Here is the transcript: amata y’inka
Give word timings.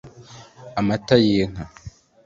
amata 0.79 1.15
y’inka 1.25 1.63